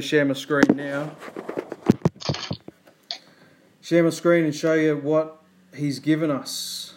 [0.00, 1.10] to share my screen now.
[3.80, 5.42] Share my screen and show you what
[5.74, 6.94] he's given us.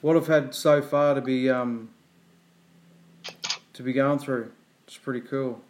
[0.00, 1.90] What I've had so far to be um,
[3.74, 4.50] to be going through.
[4.86, 5.60] It's pretty cool.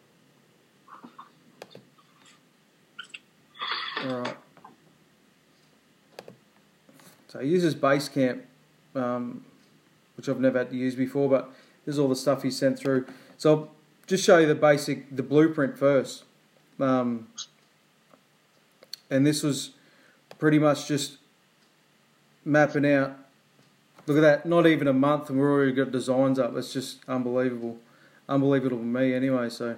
[4.06, 4.36] Alright.
[7.28, 8.40] So he uses Basecamp,
[8.94, 9.44] um,
[10.16, 11.50] which I've never had to use before, but
[11.84, 13.06] this is all the stuff he sent through.
[13.36, 13.70] So I'll
[14.06, 16.24] just show you the basic, the blueprint first.
[16.82, 17.28] Um,
[19.10, 19.70] and this was
[20.38, 21.18] pretty much just
[22.44, 23.16] mapping out.
[24.06, 26.56] Look at that, not even a month and we've already got designs up.
[26.56, 27.78] It's just unbelievable.
[28.28, 29.76] Unbelievable to me anyway, so.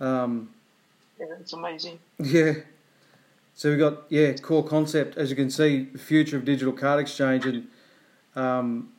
[0.00, 0.50] Um,
[1.18, 1.98] Yeah, it's amazing.
[2.18, 2.52] yeah.
[3.54, 7.44] So we got yeah core concept as you can see future of digital card exchange
[7.46, 7.68] and
[8.34, 8.92] um,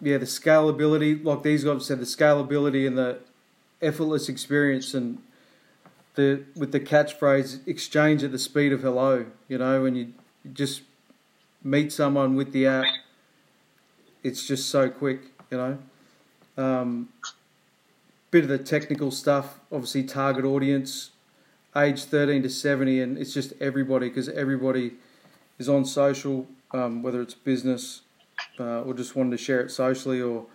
[0.00, 3.18] yeah the scalability like these guys said the scalability and the
[3.80, 5.22] effortless experience and
[6.14, 10.12] the with the catchphrase exchange at the speed of hello you know when you
[10.52, 10.82] just
[11.62, 12.84] meet someone with the app
[14.22, 15.78] it's just so quick you know.
[16.56, 17.08] Um,
[18.30, 21.10] bit of the technical stuff obviously target audience
[21.76, 24.94] age 13 to 70 and it's just everybody because everybody
[25.58, 28.02] is on social um, whether it's business
[28.58, 30.46] uh, or just wanting to share it socially or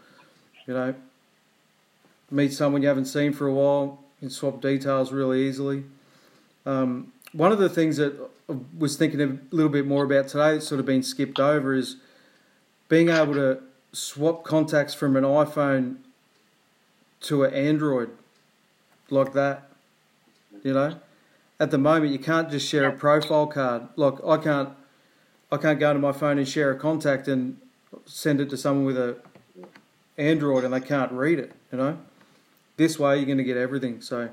[0.68, 0.94] you know
[2.32, 5.84] meet someone you haven't seen for a while and swap details really easily.
[6.66, 8.14] Um, one of the things that
[8.50, 11.74] I was thinking a little bit more about today that's sort of been skipped over
[11.74, 11.98] is
[12.88, 13.60] being able to
[13.92, 15.98] swap contacts from an iphone
[17.22, 18.10] to an android
[19.10, 19.70] like that
[20.66, 20.96] you know?
[21.60, 23.88] At the moment you can't just share a profile card.
[23.96, 24.70] Like i can't
[25.52, 27.58] i can't go into my phone and share a contact and
[28.06, 29.18] send it to someone with a
[30.18, 31.98] android and they can't read it you know
[32.78, 34.02] this way you're going to get everything.
[34.02, 34.30] So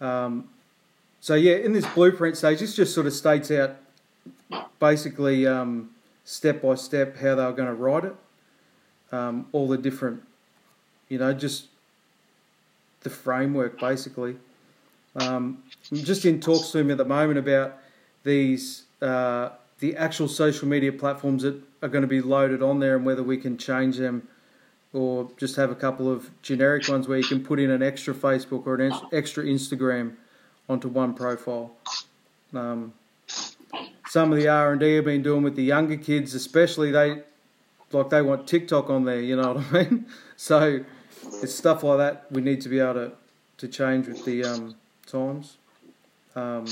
[0.00, 0.48] um,
[1.20, 3.76] so yeah in this blueprint stage this just sort of states out
[4.78, 5.90] basically um,
[6.24, 8.16] step by step how they're going to write it.
[9.10, 10.22] Um, all the different
[11.08, 11.66] you know just
[13.02, 14.36] the framework basically.
[15.16, 17.78] Um, just in talks to him at the moment about
[18.24, 22.96] these uh, the actual social media platforms that are going to be loaded on there
[22.96, 24.28] and whether we can change them
[24.92, 28.14] or just have a couple of generic ones where you can put in an extra
[28.14, 30.14] Facebook or an extra Instagram
[30.68, 31.72] onto one profile.
[32.54, 32.94] Um,
[34.08, 37.22] some of the R and D have been doing with the younger kids, especially they
[37.92, 39.20] like they want TikTok on there.
[39.20, 40.06] You know what I mean?
[40.36, 40.84] So
[41.42, 43.12] it's stuff like that we need to be able to
[43.58, 44.76] to change with the um,
[45.06, 45.56] times.
[46.34, 46.66] Um,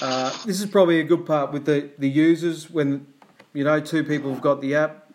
[0.00, 3.06] uh, this is probably a good part with the, the users when
[3.52, 5.07] you know two people have got the app.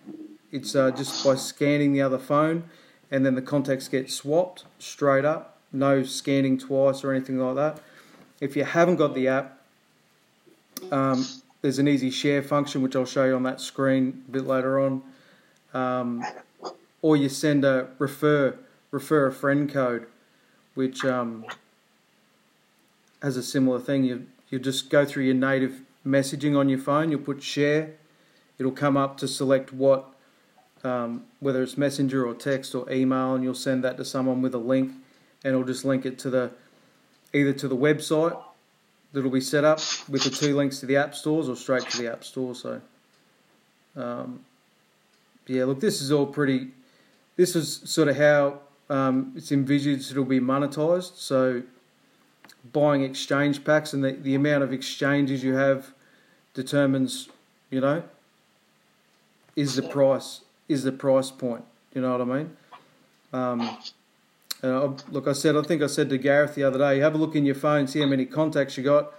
[0.54, 2.66] It's uh, just by scanning the other phone,
[3.10, 5.58] and then the contacts get swapped straight up.
[5.74, 7.82] No scanning twice or anything like that.
[8.40, 9.60] If you haven't got the app,
[10.92, 11.26] um,
[11.64, 14.80] there's an easy share function which I'll show you on that screen a bit later
[14.80, 15.02] on.
[15.74, 16.24] Um,
[17.02, 18.56] or you send a refer
[18.92, 20.06] refer a friend code
[20.76, 21.46] which um,
[23.24, 24.04] has a similar thing.
[24.04, 27.10] You you just go through your native messaging on your phone.
[27.10, 27.94] You'll put share.
[28.60, 30.13] It'll come up to select what,
[30.84, 34.54] um, whether it's messenger or text or email, and you'll send that to someone with
[34.54, 34.92] a link,
[35.44, 36.52] and it'll just link it to the
[37.34, 38.40] either to the website
[39.12, 39.80] that'll be set up
[40.10, 42.54] with the two links to the app stores or straight to the app store.
[42.54, 42.82] So,
[43.96, 44.44] um,
[45.48, 46.70] yeah, look, this is all pretty.
[47.36, 51.16] This is sort of how um, it's envisaged it'll be monetized.
[51.16, 51.64] So
[52.72, 55.94] buying exchange packs and the, the amount of exchanges you have
[56.54, 57.30] determines,
[57.70, 58.04] you know,
[59.56, 61.66] is the price is the price point.
[61.94, 62.58] You know what I mean?
[63.34, 63.78] Um,
[64.64, 67.18] I, look, I said I think I said to Gareth the other day, have a
[67.18, 69.12] look in your phone, see how many contacts you got,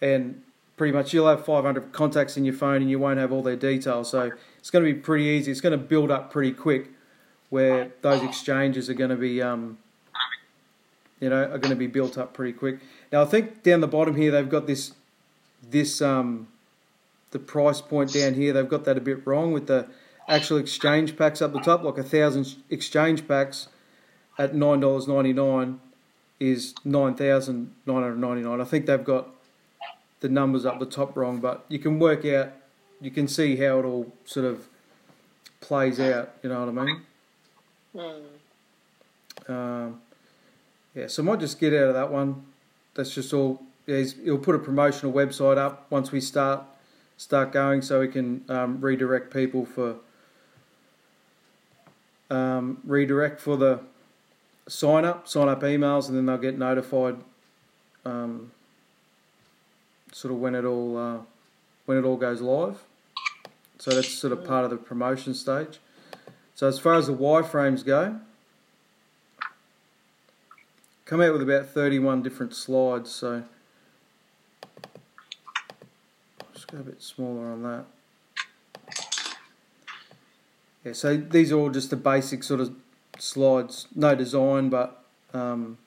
[0.00, 0.42] and
[0.76, 3.56] pretty much you'll have 500 contacts in your phone and you won't have all their
[3.56, 4.10] details.
[4.10, 5.50] So it's going to be pretty easy.
[5.50, 6.88] It's going to build up pretty quick
[7.50, 9.78] where those exchanges are going to be, um,
[11.20, 12.80] you know, are going to be built up pretty quick.
[13.12, 14.92] Now I think down the bottom here they've got this,
[15.62, 16.48] this um,
[17.30, 19.88] the price point down here they've got that a bit wrong with the
[20.28, 23.68] actual exchange packs up the top, like a thousand exchange packs
[24.38, 25.80] at nine dollars ninety nine
[26.40, 28.60] is nine thousand nine hundred ninety nine.
[28.60, 29.28] I think they've got
[30.20, 32.52] the numbers up the top wrong, but you can work out,
[33.00, 34.66] you can see how it all sort of
[35.60, 36.32] plays out.
[36.42, 37.02] You know what I mean?
[37.94, 38.22] Mm.
[39.48, 40.00] Um,
[40.94, 42.46] yeah, so I might just get out of that one.
[42.94, 43.62] That's just all.
[43.86, 46.62] Yeah, he's, he'll put a promotional website up once we start
[47.16, 49.96] start going, so we can um, redirect people for
[52.30, 53.80] um, redirect for the
[54.68, 57.16] sign up, sign up emails, and then they'll get notified.
[58.04, 58.50] Um,
[60.12, 61.18] sort of when it all uh,
[61.86, 62.82] when it all goes live.
[63.78, 65.80] So that's sort of part of the promotion stage.
[66.54, 68.20] So as far as the wireframes go,
[71.04, 73.10] come out with about 31 different slides.
[73.10, 73.42] So
[76.54, 77.84] just go a bit smaller on that.
[80.84, 82.74] Yeah, so these are all just the basic sort of
[83.18, 85.02] slides, no design, but
[85.32, 85.78] um,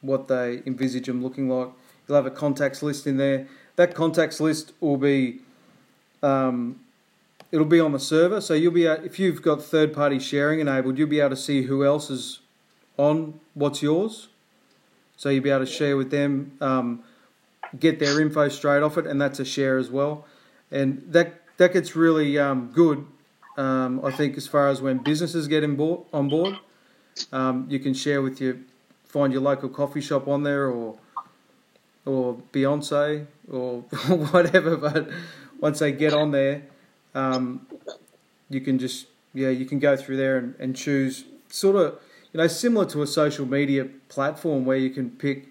[0.00, 1.68] what they envisage them looking like.
[2.08, 3.46] You'll have a contacts list in there.
[3.76, 5.40] That contacts list will be,
[6.24, 6.80] um,
[7.52, 8.40] it'll be on the server.
[8.40, 11.84] So you'll be, if you've got third-party sharing enabled, you'll be able to see who
[11.84, 12.40] else is
[12.96, 14.26] on what's yours.
[15.16, 17.04] So you'll be able to share with them, um,
[17.78, 20.26] get their info straight off it, and that's a share as well.
[20.72, 23.06] And that that gets really um, good
[23.60, 26.58] um, I think as far as when businesses get board, on board
[27.30, 28.56] um, you can share with your
[29.04, 30.96] find your local coffee shop on there or
[32.06, 33.80] or Beyonce or
[34.32, 34.76] whatever.
[34.76, 35.10] But
[35.60, 36.62] once they get on there,
[37.14, 37.66] um,
[38.48, 42.00] you can just yeah you can go through there and, and choose sort of
[42.32, 45.48] you know similar to a social media platform where you can pick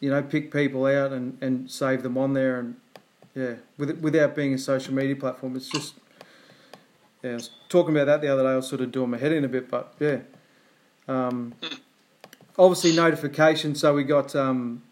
[0.00, 2.76] you know pick people out and, and save them on there and
[3.34, 5.94] yeah with, without being a social media platform it's just
[7.22, 8.50] yeah, I was talking about that the other day.
[8.50, 10.18] I was sort of doing my head in a bit, but yeah.
[11.08, 11.54] Um,
[12.56, 13.74] obviously, notification.
[13.74, 14.82] So we got um,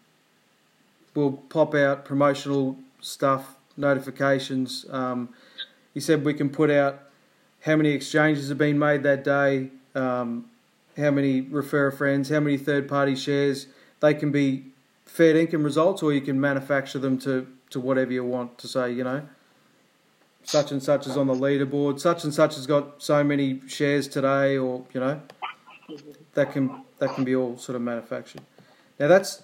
[1.15, 4.85] we'll pop out promotional stuff, notifications.
[4.89, 5.29] Um,
[5.93, 6.99] he said we can put out
[7.61, 10.49] how many exchanges have been made that day, um,
[10.97, 13.67] how many refer friends, how many third party shares.
[14.01, 14.65] They can be
[15.05, 18.91] fair income results, or you can manufacture them to to whatever you want to say.
[18.91, 19.27] You know
[20.47, 24.07] such and such is on the leaderboard, such and such has got so many shares
[24.07, 25.21] today, or you know,
[26.35, 28.41] that can that can be all sort of manufactured.
[28.97, 29.43] Now that's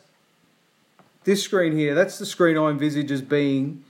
[1.26, 1.94] this screen here.
[1.94, 3.84] That's the screen I envisage as being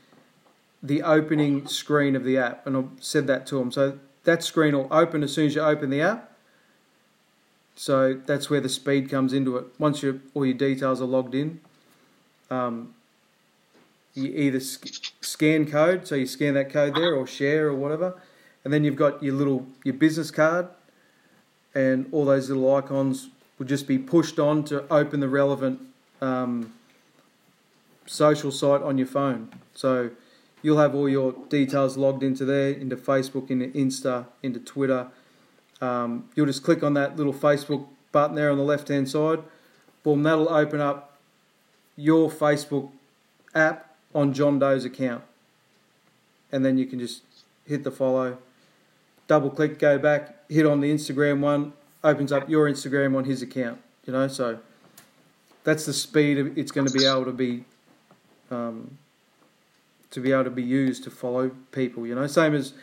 [0.82, 3.72] the opening screen of the app, and I've said that to them.
[3.72, 6.32] So that screen will open as soon as you open the app.
[7.76, 9.66] So that's where the speed comes into it.
[9.78, 11.62] Once your all your details are logged in,
[12.50, 12.96] um,
[14.14, 18.22] you either scan code, so you scan that code there or share or whatever,
[18.64, 20.68] and then you've got your little your business card,
[21.74, 25.82] and all those little icons will just be pushed on to open the relevant
[26.22, 26.74] um,
[28.06, 29.50] social site on your phone.
[29.74, 30.12] So
[30.62, 35.08] you'll have all your details logged into there, into Facebook, into Insta, into Twitter.
[35.82, 39.40] Um, you'll just click on that little Facebook button there on the left hand side.
[40.04, 41.18] Boom, that'll open up
[41.96, 42.92] your Facebook
[43.56, 45.24] app on John Doe's account.
[46.52, 47.24] And then you can just
[47.66, 48.38] hit the follow,
[49.28, 51.74] double click, go back, hit on the Instagram one,
[52.04, 53.80] opens up your Instagram on his account.
[54.06, 54.60] You know, so
[55.64, 57.64] that's the speed it's going to be able to be
[58.52, 58.98] um,
[60.12, 62.06] to be able to be used to follow people.
[62.06, 62.74] You know, same as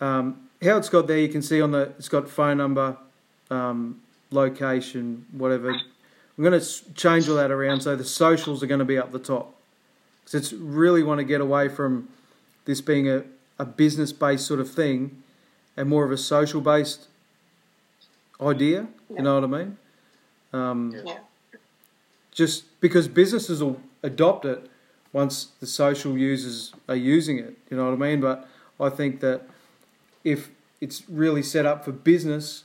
[0.00, 1.18] um, how it's got there.
[1.18, 2.96] You can see on the it's got phone number,
[3.50, 4.00] um,
[4.30, 5.70] location, whatever.
[5.70, 9.12] I'm going to change all that around so the socials are going to be up
[9.12, 9.54] the top.
[10.24, 12.08] So it's really want to get away from
[12.64, 13.24] this being a,
[13.58, 15.22] a business based sort of thing
[15.76, 17.08] and more of a social based
[18.40, 18.88] idea.
[19.10, 19.16] Yeah.
[19.16, 19.76] You know what I mean?
[20.52, 21.18] Um, yeah.
[22.30, 24.68] Just because businesses will adopt it
[25.12, 27.56] once the social users are using it.
[27.70, 28.20] You know what I mean?
[28.20, 28.48] But
[28.80, 29.42] I think that
[30.24, 30.50] if
[30.80, 32.64] it's really set up for business,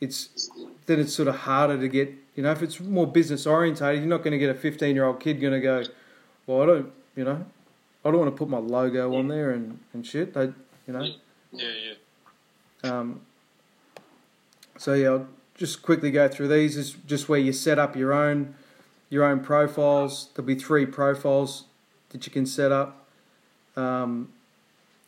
[0.00, 0.50] it's
[0.86, 2.12] then it's sort of harder to get.
[2.34, 5.04] You know, if it's more business orientated, you're not going to get a 15 year
[5.04, 5.82] old kid going to go,
[6.52, 7.44] well, I don't, you know,
[8.04, 10.34] I don't want to put my logo on there and, and shit.
[10.34, 10.44] They,
[10.86, 11.02] you know.
[11.52, 11.68] Yeah,
[12.84, 12.90] yeah.
[12.90, 13.20] Um.
[14.76, 16.76] So yeah, I'll just quickly go through these.
[16.76, 18.54] Is just where you set up your own
[19.10, 20.30] your own profiles.
[20.34, 21.64] There'll be three profiles
[22.10, 23.06] that you can set up.
[23.76, 24.32] Um,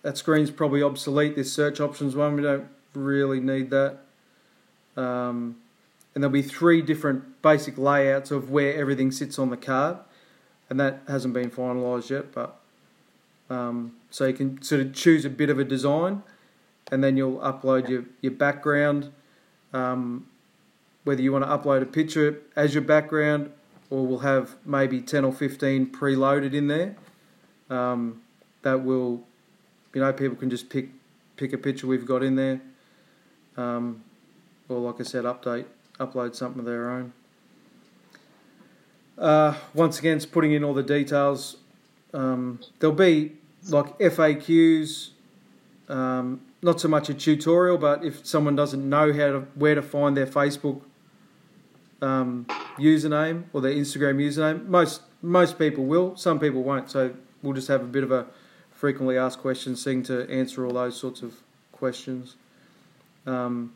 [0.03, 1.37] that screen's probably obsolete.
[1.37, 3.99] This search options one, we don't really need that.
[4.97, 5.57] Um,
[6.15, 9.97] and there'll be three different basic layouts of where everything sits on the card
[10.71, 12.33] and that hasn't been finalised yet.
[12.33, 12.57] But
[13.51, 16.23] um, so you can sort of choose a bit of a design,
[16.91, 19.13] and then you'll upload your your background.
[19.73, 20.27] Um,
[21.05, 23.51] whether you want to upload a picture as your background,
[23.91, 26.97] or we'll have maybe ten or fifteen preloaded in there.
[27.71, 28.23] Um,
[28.63, 29.23] that will,
[29.93, 30.89] you know, people can just pick
[31.37, 32.61] pick a picture we've got in there,
[33.57, 34.03] um,
[34.69, 35.67] or like I said, update
[35.99, 37.13] upload something of their own.
[39.19, 41.57] Uh, once again, it's putting in all the details.
[42.13, 43.33] Um, there'll be
[43.69, 45.11] like FAQs,
[45.89, 49.83] um, not so much a tutorial, but if someone doesn't know how to where to
[49.83, 50.83] find their Facebook
[52.05, 54.67] um, username or their Instagram username.
[54.67, 56.17] Most most people will.
[56.17, 56.91] Some people won't.
[56.91, 58.27] So we'll just have a bit of a
[58.73, 61.35] frequently asked questions thing to answer all those sorts of
[61.73, 62.37] questions.
[63.27, 63.73] Um,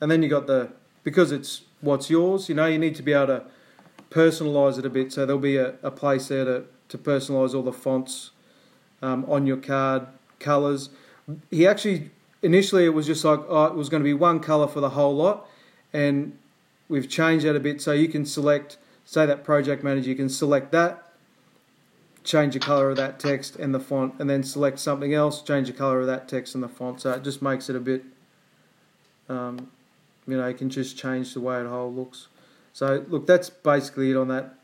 [0.00, 0.70] and then you got the
[1.02, 2.48] because it's what's yours.
[2.48, 3.44] You know, you need to be able to
[4.14, 5.12] personalise it a bit.
[5.12, 8.30] So there'll be a, a place there to to personalise all the fonts
[9.02, 10.06] um, on your card,
[10.38, 10.90] colours.
[11.50, 12.10] He actually
[12.42, 14.90] initially it was just like oh, it was going to be one colour for the
[14.90, 15.48] whole lot,
[15.92, 16.38] and
[16.88, 20.28] we've changed that a bit so you can select say that project manager you can
[20.28, 21.10] select that
[22.22, 25.66] change the color of that text and the font and then select something else change
[25.66, 28.04] the color of that text and the font so it just makes it a bit
[29.28, 29.70] um,
[30.26, 32.28] you know you can just change the way it whole looks
[32.74, 34.54] so look that's basically it on that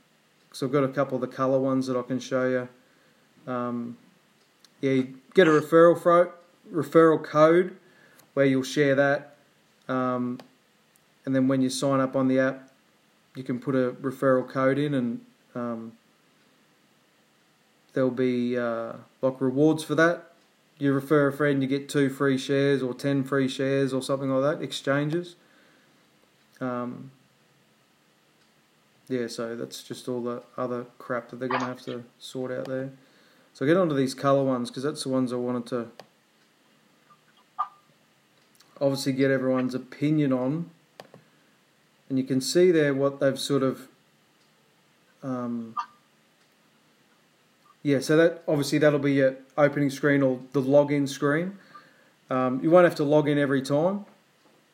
[0.53, 3.97] so I've got a couple of the color ones that I can show you um,
[4.83, 6.33] yeah you get a referral fro-
[6.71, 7.75] referral code
[8.35, 9.31] where you'll share that
[9.89, 10.39] um,
[11.27, 12.71] and then when you sign up on the app,
[13.35, 15.21] you can put a referral code in, and
[15.55, 15.93] um,
[17.93, 20.33] there'll be uh, like rewards for that.
[20.79, 24.31] You refer a friend, you get two free shares or ten free shares or something
[24.31, 24.65] like that.
[24.65, 25.37] Exchanges.
[26.61, 27.11] Um,
[29.11, 32.53] yeah, so that's just all the other crap that they're going to have to sort
[32.53, 32.91] out there.
[33.53, 35.89] So get onto these colour ones because that's the ones I wanted to
[38.81, 40.71] obviously get everyone's opinion on.
[42.09, 43.89] And you can see there what they've sort of
[45.23, 45.75] um,
[47.83, 51.59] yeah so that obviously that'll be your opening screen or the login screen.
[52.31, 54.07] Um, you won't have to log in every time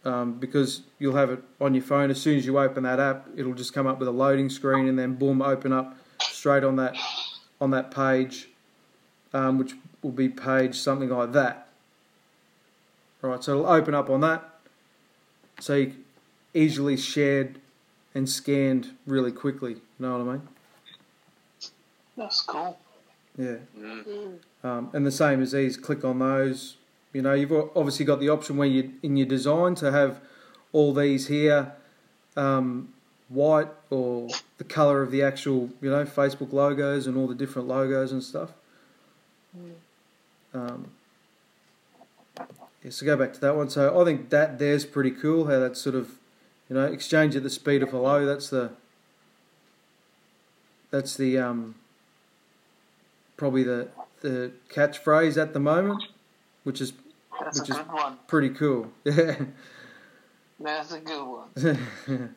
[0.07, 3.27] um, because you'll have it on your phone as soon as you open that app
[3.37, 6.77] it'll just come up with a loading screen and then boom open up straight on
[6.77, 6.97] that
[7.61, 8.49] on that page
[9.35, 9.73] um, which
[10.03, 11.69] will be page something like that
[13.23, 14.43] right so it'll open up on that
[15.61, 15.93] so you,
[16.57, 17.61] easily shared
[18.15, 19.73] and scanned really quickly.
[19.73, 20.49] You know what I mean?
[22.17, 22.79] That's cool.
[23.37, 23.57] Yeah.
[23.79, 24.39] Mm.
[24.65, 26.77] Um, and the same as these, click on those.
[27.17, 30.21] You know, you've obviously got the option where you in your design to have
[30.71, 31.73] all these here
[32.37, 32.93] um,
[33.31, 37.69] white or the color of the actual, you know, Facebook logos and all the different
[37.69, 38.51] logos and stuff.
[40.53, 40.91] Um,
[42.85, 43.71] yeah, so go back to that one.
[43.71, 46.19] So I think that there's pretty cool how that's sort of
[46.69, 48.27] you know, exchange at the speed of hello.
[48.27, 48.73] That's the
[50.91, 51.77] that's the um,
[53.39, 53.89] probably the
[54.21, 56.03] the catchphrase at the moment,
[56.63, 56.93] which is
[57.41, 58.19] that's which is one.
[58.27, 58.91] pretty cool.
[59.05, 59.37] Yeah.
[60.61, 62.35] That's a good one.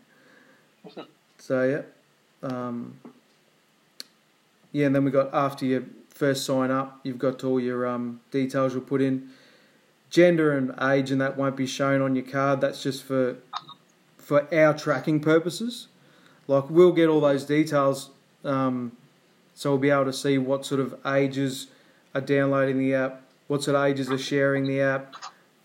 [1.37, 2.99] so yeah, um,
[4.71, 8.19] yeah, and then we got after you first sign up, you've got all your um,
[8.29, 9.29] details you'll put in.
[10.09, 12.61] Gender and age, and that won't be shown on your card.
[12.61, 13.37] That's just for
[14.17, 15.87] for our tracking purposes.
[16.47, 18.09] Like we'll get all those details,
[18.43, 18.97] um,
[19.53, 21.67] so we'll be able to see what sort of ages
[22.15, 25.15] are downloading the app, what sort of ages are sharing the app,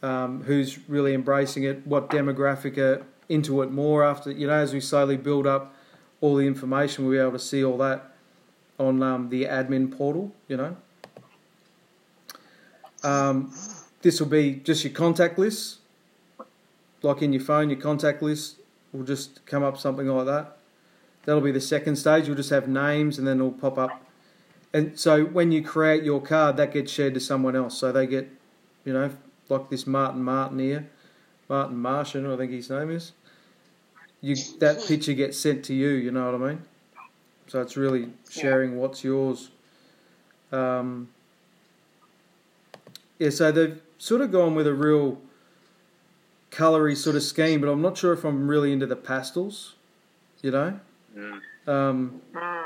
[0.03, 4.03] um, who's really embracing it, what demographic are into it more.
[4.03, 5.75] After you know, as we slowly build up
[6.23, 8.12] all the information, we'll be able to see all that
[8.79, 10.33] on um, the admin portal.
[10.49, 10.76] You know.
[13.03, 13.55] Um,
[14.00, 15.81] this will be just your contact list,
[17.03, 18.57] like in your phone, your contact list
[18.93, 20.57] will just come up something like that.
[21.26, 22.26] That'll be the second stage.
[22.26, 24.03] You'll just have names and then it'll pop up.
[24.75, 27.78] And so when you create your card, that gets shared to someone else.
[27.78, 28.28] So they get,
[28.85, 29.11] you know,
[29.49, 30.90] like this Martin Martin here,
[31.49, 33.12] Martin Martian, I think his name is.
[34.21, 35.90] You that picture gets sent to you.
[35.90, 36.62] You know what I mean?
[37.47, 39.50] So it's really sharing what's yours.
[40.50, 41.09] Um,
[43.19, 45.21] yeah, so they've sort of gone with a real
[46.50, 49.75] colory sort of scheme, but I'm not sure if I'm really into the pastels,
[50.43, 50.81] you know.
[51.16, 51.40] Mm.
[51.69, 52.64] Um, Mm.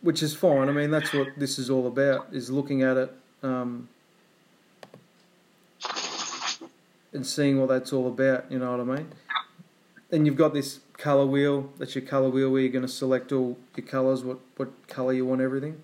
[0.00, 0.68] Which is fine.
[0.68, 3.12] I mean, that's what this is all about: is looking at it
[3.42, 3.88] um,
[7.12, 8.50] and seeing what that's all about.
[8.50, 9.08] You know what I mean?
[10.10, 11.70] Then you've got this color wheel.
[11.78, 15.12] That's your color wheel where you're going to select all your colors, what what color
[15.12, 15.82] you want, everything.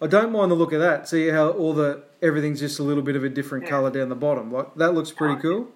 [0.00, 1.08] I don't mind the look of that.
[1.08, 3.70] See how all the everything's just a little bit of a different Yeah.
[3.70, 4.52] color down the bottom.
[4.52, 5.68] Like that looks pretty cool.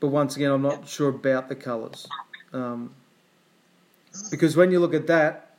[0.00, 2.06] But once again, I'm not sure about the colors.
[2.54, 2.94] Um,
[4.30, 5.49] because when you look at that,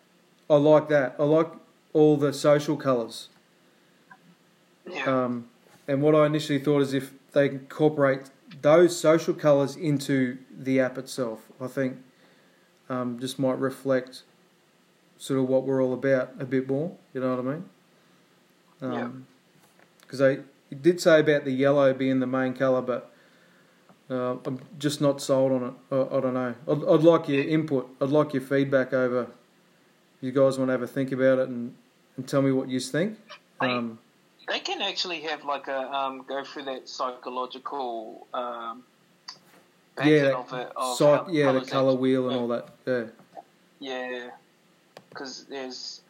[0.52, 1.16] I like that.
[1.18, 1.48] I like
[1.94, 3.30] all the social colours.
[4.90, 5.06] Yeah.
[5.06, 5.34] Um,
[5.88, 8.30] and what I initially thought is if they incorporate
[8.62, 11.98] those social colours into the app itself, I think
[12.90, 14.24] um, just might reflect
[15.18, 16.92] sort of what we're all about a bit more.
[17.14, 17.64] You know what I mean?
[18.82, 19.10] Yeah.
[20.02, 20.30] Because I
[20.70, 23.08] it did say about the yellow being the main colour, but
[24.12, 25.74] Uh, I'm just not sold on it.
[25.90, 26.54] I, I don't know.
[26.68, 27.88] I'd, I'd like your input.
[28.02, 29.28] I'd like your feedback over.
[30.22, 31.74] You guys want to have a think about it and,
[32.16, 33.18] and tell me what you think.
[33.60, 33.98] Um,
[34.48, 38.84] They can actually have like a um, go through that psychological um,
[40.04, 40.72] yeah, backing of it.
[40.76, 42.70] Of psych, how yeah, the colour wheel and all that.
[42.86, 43.04] Yeah,
[43.80, 44.30] Yeah,
[45.10, 46.02] because there's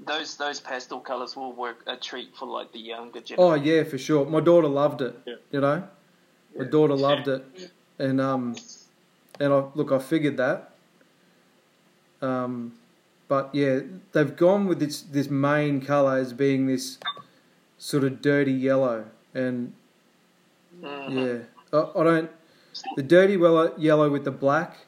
[0.00, 3.38] those those pastel colours will work a treat for like the younger generation.
[3.38, 4.26] Oh yeah, for sure.
[4.26, 5.18] My daughter loved it.
[5.24, 5.34] Yeah.
[5.52, 5.88] You know,
[6.56, 8.56] my daughter loved it, and um,
[9.40, 10.70] and I look, I figured that.
[12.20, 12.72] Um,
[13.28, 13.80] but yeah,
[14.12, 16.98] they've gone with this this main colour as being this
[17.78, 19.72] sort of dirty yellow, and
[20.82, 21.12] Mhm.
[21.72, 22.30] yeah, I, I don't.
[22.96, 24.78] The dirty yellow, yellow with the black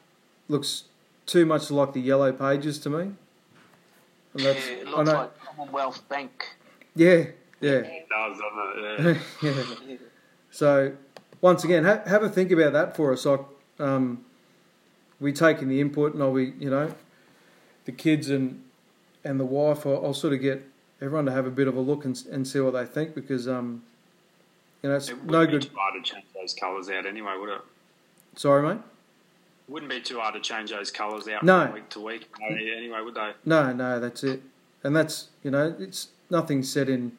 [0.49, 0.83] looks
[1.25, 2.99] too much like the yellow pages to me.
[2.99, 3.15] And
[4.35, 5.15] Yeah, that's it I looks know.
[5.17, 6.55] like Commonwealth Bank.
[6.95, 7.27] Yeah,
[7.61, 7.71] yeah.
[7.71, 9.17] It does, doesn't it?
[9.41, 9.57] Yeah.
[9.89, 9.97] yeah.
[10.51, 10.93] So,
[11.41, 13.25] once again, ha- have a think about that for us.
[13.25, 13.41] Like,
[13.79, 14.25] um,
[15.19, 16.93] we taking the input, and I'll be, you know,
[17.87, 18.61] the kids and
[19.23, 19.87] and the wife.
[19.87, 20.61] I'll, I'll sort of get
[21.01, 23.47] everyone to have a bit of a look and, and see what they think because,
[23.47, 23.81] um,
[24.83, 25.61] you know, it's It wouldn't no be good.
[25.63, 27.61] too hard to change those colours out anyway, would it?
[28.35, 28.81] Sorry, mate.
[29.67, 31.65] Wouldn't be too hard to change those colours out No.
[31.65, 33.31] from week to week anyway, would they?
[33.45, 34.41] No, no, that's it.
[34.83, 37.13] And that's you know, it's nothing set in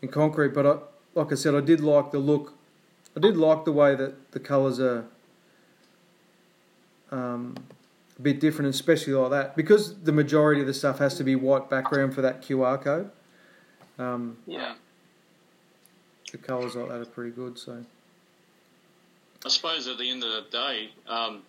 [0.00, 0.54] in concrete.
[0.54, 0.78] But I,
[1.14, 2.54] like I said, I did like the look.
[3.16, 5.04] I did like the way that the colours are
[7.10, 7.54] um,
[8.22, 11.68] bit different, especially like that, because the majority of the stuff has to be white
[11.68, 13.10] background for that QR code.
[13.98, 14.74] Um, Yeah.
[16.30, 17.58] the colours like that are pretty good.
[17.58, 17.84] So
[19.44, 21.42] I suppose at the end of the day, um,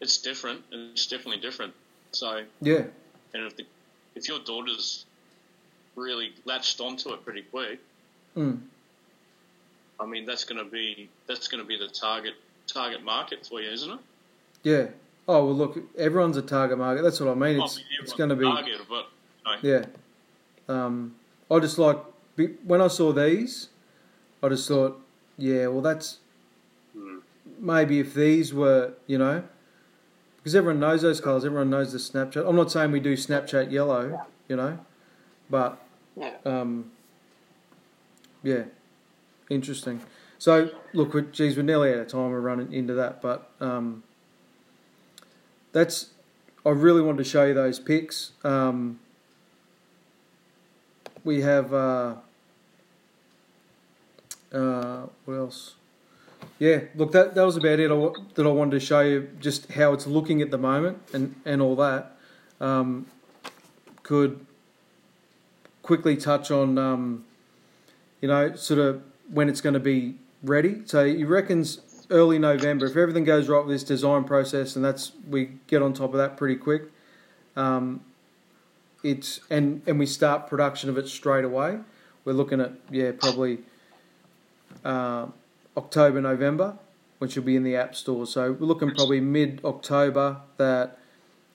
[0.00, 0.62] it's different.
[0.70, 1.72] It's definitely different.
[2.12, 2.82] So, yeah,
[3.32, 3.64] and if the,
[4.16, 5.06] if your daughter's
[5.94, 7.78] really latched onto it pretty quick,
[8.36, 8.58] mm,
[10.00, 12.34] I mean that's going to be that's going to be the target
[12.66, 13.98] target market for you, isn't it?
[14.64, 14.86] yeah.
[15.32, 17.02] Oh well, look, everyone's a target market.
[17.02, 17.60] That's what I mean.
[17.60, 18.46] I It's mean, it's going to be.
[18.46, 19.06] target, but
[19.62, 19.86] you know, Yeah.
[20.68, 21.14] Um,
[21.48, 21.98] I just like
[22.64, 23.68] when I saw these,
[24.42, 25.00] I just thought,
[25.38, 26.18] yeah, well, that's
[26.96, 27.20] Mm.
[27.60, 29.44] maybe if these were, you know,
[30.38, 32.48] because everyone knows those colours, everyone knows the Snapchat.
[32.48, 34.80] I'm not saying we do Snapchat yellow, you know,
[35.48, 35.78] but
[36.16, 36.34] Yeah.
[36.44, 36.90] um,
[38.42, 38.64] yeah,
[39.48, 40.00] interesting.
[40.38, 42.30] So look, we geez, we're nearly out of time.
[42.32, 44.02] We're running into that, but um,
[45.72, 46.10] that's.
[46.64, 48.32] I really wanted to show you those pics.
[48.44, 49.00] Um,
[51.24, 52.14] we have uh,
[54.52, 55.74] uh, what else?
[56.58, 57.90] Yeah, look, that that was about it.
[57.90, 61.34] I, that I wanted to show you just how it's looking at the moment and
[61.44, 62.16] and all that.
[62.60, 63.06] Um,
[64.02, 64.44] could
[65.82, 67.24] quickly touch on, um,
[68.20, 69.02] you know, sort of
[69.32, 70.82] when it's going to be ready.
[70.84, 71.80] So he reckons
[72.10, 72.86] early November.
[72.86, 76.18] If everything goes right with this design process, and that's we get on top of
[76.18, 76.84] that pretty quick.
[77.56, 78.02] Um,
[79.02, 81.78] it's and and we start production of it straight away.
[82.24, 83.60] We're looking at yeah probably
[84.84, 85.26] uh,
[85.76, 86.76] October November,
[87.18, 88.26] which will be in the app store.
[88.26, 90.98] So we're looking probably mid October that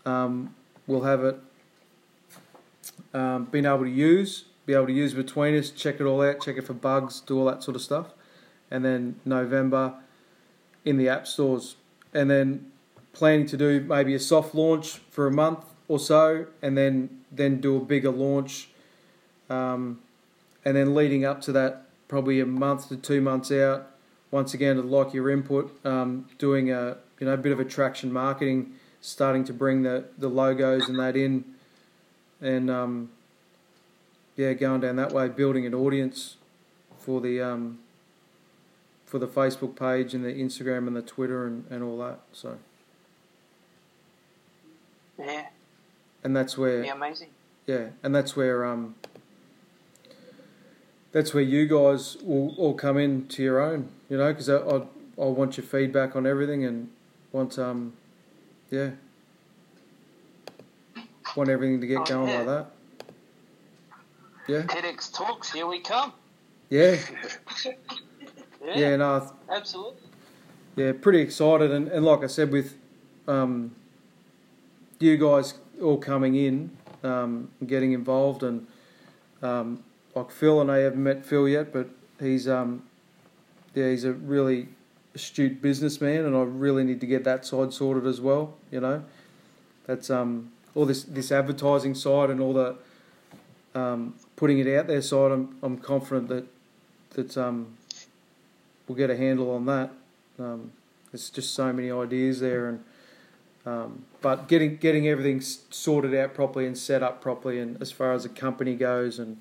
[0.05, 0.55] um,
[0.87, 1.37] we'll have it
[3.13, 6.41] um, being able to use, be able to use between us, check it all out,
[6.41, 8.07] check it for bugs, do all that sort of stuff,
[8.69, 9.95] and then November
[10.85, 11.75] in the app stores,
[12.13, 12.71] and then
[13.11, 17.59] planning to do maybe a soft launch for a month or so, and then then
[17.59, 18.69] do a bigger launch,
[19.49, 19.99] um,
[20.63, 23.87] and then leading up to that, probably a month to two months out.
[24.31, 28.13] Once again, I'd like your input, um, doing a you know a bit of attraction
[28.13, 31.43] marketing, starting to bring the the logos and that in,
[32.41, 33.09] and um,
[34.35, 36.35] yeah, going down that way, building an audience
[36.99, 37.79] for the um,
[39.15, 42.19] for the Facebook page and the Instagram and the Twitter and, and all that.
[42.33, 42.57] So,
[45.17, 45.45] Yeah.
[46.21, 47.29] and that's where Be amazing.
[47.65, 48.95] yeah, and that's where um,
[51.13, 54.57] that's where you guys will all come in to your own, you know, because I,
[54.57, 54.75] I
[55.17, 56.89] I want your feedback on everything and
[57.31, 57.93] want um,
[58.69, 58.89] yeah,
[61.37, 62.37] want everything to get Oh, going yeah.
[62.39, 62.65] like that.
[64.49, 65.53] Yeah, TEDx talks.
[65.53, 66.11] Here we come.
[66.69, 66.97] yeah,
[68.65, 68.77] Yeah.
[68.77, 68.95] yeah.
[68.95, 70.01] No, Absolutely.
[70.75, 72.75] yeah, pretty excited, and, and like I said, with
[73.27, 73.75] um,
[74.99, 76.71] you guys all coming in,
[77.03, 78.65] um, and getting involved, and
[79.41, 79.83] um,
[80.15, 82.83] like Phil, and I haven't met Phil yet, but he's um,
[83.73, 84.69] yeah, he's a really
[85.13, 88.53] astute businessman, and I really need to get that side sorted as well.
[88.71, 89.03] You know,
[89.85, 92.75] that's um, all this this advertising side and all the
[93.73, 95.31] um, putting it out there side.
[95.31, 96.45] I'm I'm confident that
[97.11, 97.77] that um,
[98.87, 99.91] we'll get a handle on that.
[100.39, 100.71] Um,
[101.11, 102.83] there's just so many ideas there, and
[103.65, 108.13] um, but getting getting everything sorted out properly and set up properly, and as far
[108.13, 109.37] as the company goes, and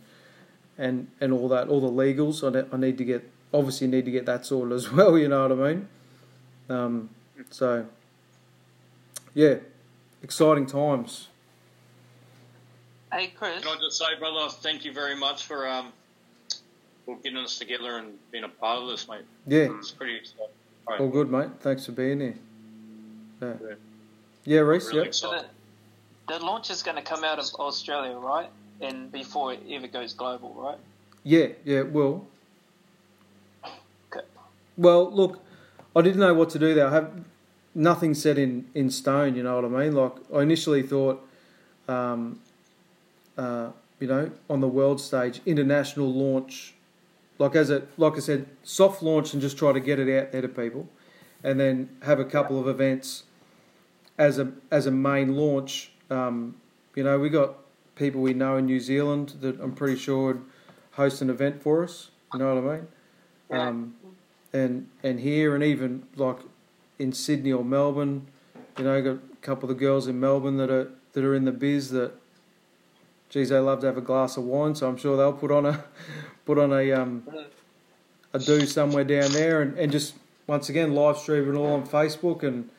[0.79, 4.05] and and all that, all the legals, I, ne- I need to get obviously need
[4.05, 5.19] to get that sorted as well.
[5.19, 5.89] You know what I mean?
[6.69, 7.11] Um,
[7.51, 7.87] so
[9.35, 9.57] yeah,
[10.23, 11.29] exciting times.
[13.13, 13.63] Hey, Chris.
[13.63, 15.93] Can I just say, brother, thank you very much for um
[17.05, 19.23] for getting us together and being a part of this, mate.
[19.47, 20.47] Yeah, It's pretty exciting.
[20.89, 21.01] Right.
[21.01, 21.49] all good, mate.
[21.61, 22.35] Thanks for being here.
[23.41, 23.75] Yeah, Yeah.
[24.45, 24.87] yeah Reese.
[24.89, 25.11] Really yeah.
[25.13, 25.45] So the,
[26.39, 28.51] the launch is going to come out of Australia, right?
[28.81, 30.79] And before it ever goes global, right?
[31.23, 32.27] Yeah, yeah, it will.
[33.65, 34.27] Okay.
[34.77, 35.41] Well, look,
[35.97, 36.89] I didn't know what to do there.
[36.89, 37.13] I have
[37.75, 39.95] nothing set in, in stone, you know what I mean?
[39.95, 41.27] Like, I initially thought,
[41.89, 42.41] um,
[43.39, 46.74] uh, you know, on the world stage, international launch,
[47.39, 50.33] like as a, like I said, soft launch and just try to get it out
[50.33, 50.89] there to people,
[51.43, 53.25] and then have a couple of events
[54.19, 55.93] as a as a main launch.
[56.11, 56.57] Um,
[56.95, 57.57] you know, we got
[57.97, 60.45] people we know in New Zealand that I'm pretty sure would
[60.93, 62.11] host an event for us.
[62.33, 62.89] You know what I mean?
[63.51, 63.95] Um,
[64.53, 66.39] and and here and even like
[66.99, 68.27] in Sydney or Melbourne,
[68.79, 71.45] you know, got a couple of the girls in Melbourne that are that are in
[71.45, 72.13] the biz that,
[73.35, 74.77] geez, they love to have a glass of wine.
[74.77, 75.85] So I'm sure they'll put on a
[76.47, 77.29] put on a um,
[78.33, 80.15] a do somewhere down there and, and just
[80.47, 82.71] once again live stream it all on Facebook and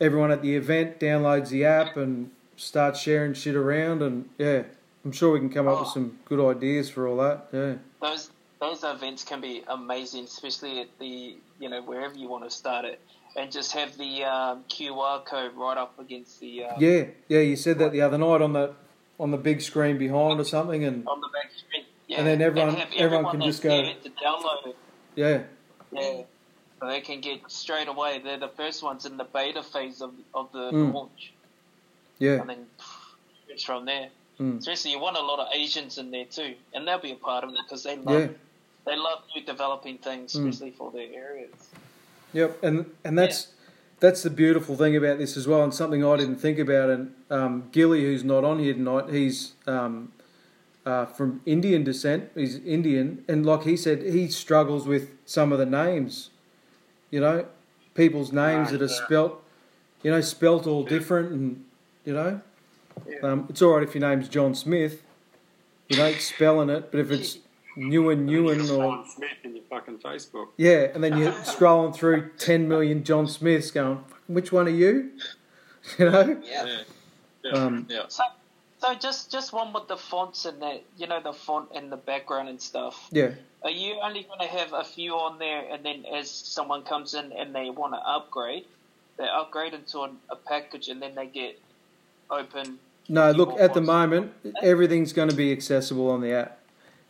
[0.00, 4.62] everyone at the event downloads the app and starts sharing shit around and yeah,
[5.04, 5.94] I'm sure we can come up with Oh.
[5.94, 7.48] some good ideas for all that.
[7.52, 7.74] Yeah.
[8.00, 8.30] Those
[8.60, 12.84] those events can be amazing, especially at the you know wherever you want to start
[12.84, 13.00] it,
[13.36, 17.56] and just have the um, QR code right up against the uh, Yeah, yeah, you
[17.56, 18.74] said that the other night on the
[19.20, 21.84] on the big screen behind or something, and on the back screen.
[22.08, 22.18] Yeah.
[22.18, 24.76] And then everyone- have everyone can just go- to download it.
[25.14, 25.42] yeah,
[25.92, 26.22] Yeah.
[26.80, 28.18] So they can get straight away.
[28.18, 30.92] They're the first ones in the beta phase of of the Mm.
[30.94, 31.32] launch,
[32.18, 32.66] yeah, and then
[33.48, 34.08] it's from there.
[34.40, 34.58] Mm.
[34.58, 37.44] Especially, you want a lot of Asians in there too, and they'll be a part
[37.44, 38.28] of it because they love yeah,
[38.84, 40.48] they love new developing things, Mm.
[40.48, 41.54] especially for their areas.
[42.32, 43.48] yep, and and that's
[44.02, 46.90] that's the beautiful thing about this as well, and something I didn't think about.
[46.90, 50.12] And um, Gilly, who's not on here tonight, he's um,
[50.84, 52.28] uh, from Indian descent.
[52.34, 56.30] He's Indian, and like he said, he struggles with some of the names.
[57.12, 57.46] You know,
[57.94, 59.40] people's names that are spelt,
[60.02, 61.64] you know, spelt all different, and
[62.04, 62.40] you know,
[63.22, 65.04] um, it's all right if your name's John Smith.
[65.88, 67.38] You know, spelling it, but if it's
[67.76, 70.48] Nguyen Nguyen or John Smith in your fucking Facebook.
[70.56, 75.10] yeah, and then you're scrolling through 10 million John Smiths going, which one are you?
[75.98, 76.40] You know?
[76.44, 76.82] Yeah.
[77.42, 77.50] Yeah.
[77.50, 78.04] Um, yeah.
[78.06, 78.22] So,
[78.78, 81.96] so just just one with the fonts and that, you know, the font and the
[81.96, 83.08] background and stuff.
[83.10, 83.32] Yeah.
[83.64, 87.14] Are you only going to have a few on there, and then as someone comes
[87.14, 88.64] in and they want to upgrade,
[89.18, 91.58] they upgrade into a, a package, and then they get
[92.30, 92.78] open.
[93.08, 94.32] No, look, at the moment,
[94.62, 96.58] everything's going to be accessible on the app.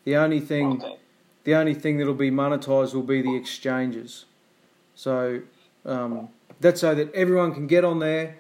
[0.04, 0.96] The only thing, Okay.
[1.44, 4.24] the only thing that'll be monetized will be the exchanges.
[4.94, 5.42] So
[5.84, 6.28] um,
[6.60, 8.36] that's so that everyone can get on there,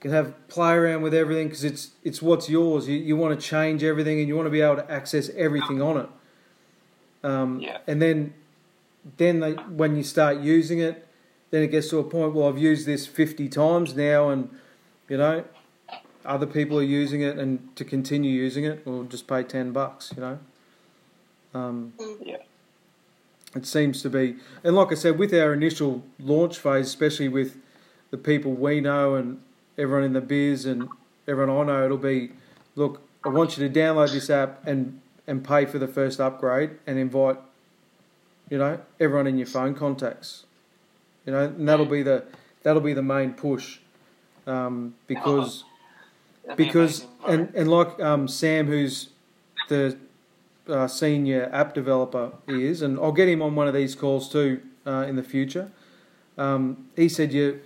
[0.00, 2.88] can have play around with everything because it's it's what's yours.
[2.88, 5.80] You you want to change everything and you want to be able to access everything
[5.82, 6.08] on it.
[7.22, 7.78] Um, Yeah.
[7.86, 8.34] And then
[9.18, 11.06] then they, when you start using it,
[11.50, 12.34] then it gets to a point.
[12.34, 14.48] Well, I've used this fifty times now, and
[15.08, 15.44] you know,
[16.24, 20.12] other people are using it, and to continue using it, we'll just pay ten bucks.
[20.16, 20.38] You know.
[21.54, 22.38] Um, Yeah.
[23.54, 27.56] it seems to be, and like I said, with our initial launch phase, especially with
[28.10, 29.40] the people we know and
[29.78, 30.88] everyone in the biz and
[31.28, 32.32] everyone I know, it'll be,
[32.74, 36.70] look, I want you to download this app and and pay for the first upgrade
[36.86, 37.38] and invite,
[38.50, 40.44] you know, everyone in your phone contacts,
[41.24, 42.24] you know, and that'll be the
[42.62, 43.78] that'll be the main push,
[44.46, 45.64] um, because
[46.44, 49.08] That'd because and and like um, Sam, who's
[49.68, 49.96] the
[50.68, 54.62] uh, senior app developer, is, and I'll get him on one of these calls too
[54.86, 55.70] uh, in the future.
[56.36, 57.60] Um, he said you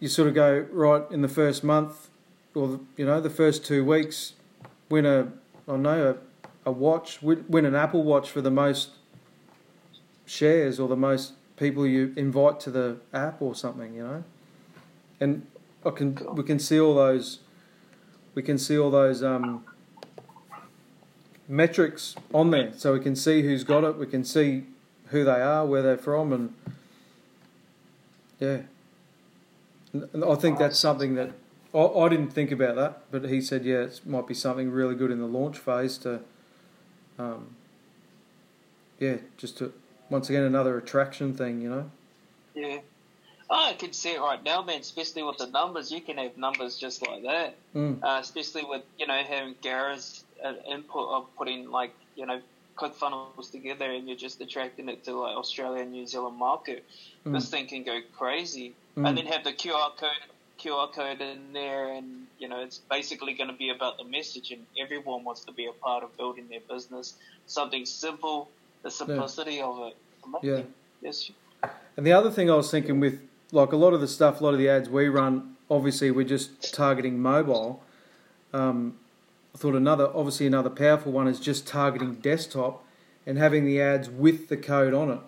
[0.00, 2.08] you sort of go right in the first month,
[2.54, 4.34] or you know the first two weeks,
[4.88, 5.32] win a
[5.68, 6.16] I know
[6.64, 8.90] a, a watch, win an Apple Watch for the most
[10.26, 14.24] shares or the most people you invite to the app or something, you know.
[15.20, 15.46] And
[15.84, 17.40] I can we can see all those
[18.34, 19.64] we can see all those um,
[21.52, 23.98] metrics on there, so we can see who's got it.
[23.98, 24.64] We can see
[25.08, 26.54] who they are, where they're from, and
[28.40, 28.62] yeah.
[29.92, 31.32] And I think that's something that
[31.74, 34.94] I, I didn't think about that, but he said, yeah, it might be something really
[34.94, 36.20] good in the launch phase to,
[37.18, 37.54] um,
[38.98, 39.74] yeah, just to
[40.08, 41.90] once again another attraction thing, you know.
[42.54, 42.78] Yeah.
[43.50, 44.80] Oh, I can see it right now, man.
[44.80, 47.54] Especially with the numbers, you can have numbers just like that.
[47.74, 48.02] Mm.
[48.02, 52.40] Uh, especially with you know having Gareth's uh, input of putting like you know
[52.76, 56.84] click funnels together, and you're just attracting it to like Australia and New Zealand market.
[57.26, 57.32] Mm.
[57.34, 59.08] This thing can go crazy, Mm.
[59.08, 60.10] and then have the QR code
[60.58, 64.50] QR code in there, and you know it's basically going to be about the message,
[64.52, 67.14] and everyone wants to be a part of building their business.
[67.46, 68.48] Something simple,
[68.82, 69.96] the simplicity of it.
[70.42, 70.62] Yeah.
[71.00, 71.30] Yes.
[71.96, 74.44] And the other thing I was thinking with, like a lot of the stuff, a
[74.44, 77.82] lot of the ads we run, obviously we're just targeting mobile.
[78.52, 78.98] Um,
[79.54, 82.82] I thought another, obviously another powerful one is just targeting desktop
[83.26, 85.20] and having the ads with the code on it.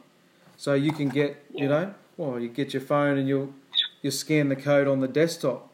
[0.56, 3.52] So you can get, you know, well, you get your phone and you'll
[4.02, 5.70] you scan the code on the desktop.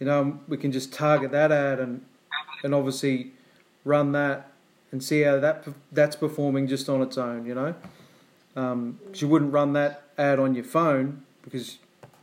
[0.00, 2.04] You know, we can just target that ad and
[2.64, 3.32] and obviously
[3.84, 4.50] run that
[4.92, 7.46] and see how that that's performing just on its own.
[7.46, 7.74] You know,
[8.56, 11.78] um, 'cause you wouldn't run that ad on your phone because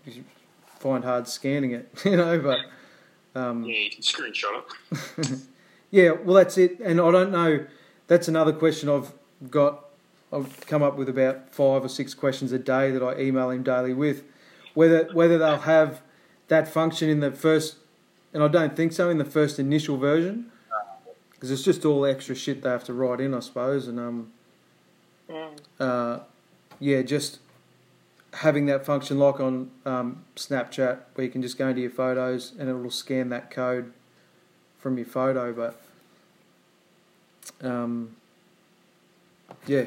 [0.05, 0.23] you
[0.79, 1.87] find hard scanning it.
[2.05, 2.59] You know, but
[3.35, 4.63] um, Yeah, you can screenshot
[5.21, 5.39] it.
[5.91, 6.79] yeah, well, that's it.
[6.79, 7.65] And I don't know.
[8.07, 9.13] That's another question I've
[9.49, 9.85] got.
[10.31, 13.63] I've come up with about five or six questions a day that I email him
[13.63, 14.23] daily with.
[14.73, 16.01] Whether whether they'll have
[16.47, 17.77] that function in the first,
[18.33, 20.51] and I don't think so in the first initial version,
[21.31, 23.87] because it's just all extra shit they have to write in, I suppose.
[23.87, 24.31] And um,
[25.79, 26.19] uh,
[26.79, 27.39] yeah, just
[28.35, 32.53] having that function like on um, Snapchat where you can just go into your photos
[32.59, 33.93] and it will scan that code
[34.77, 35.53] from your photo.
[35.53, 35.81] But
[37.65, 38.15] um,
[39.67, 39.85] yeah,